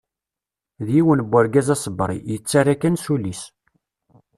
D 0.85 0.87
yiwen 0.95 1.19
n 1.27 1.29
urgaz 1.37 1.67
asebri, 1.75 2.17
yettarra 2.31 2.75
kan 2.81 2.95
s 3.03 3.05
ul-is. 3.13 3.41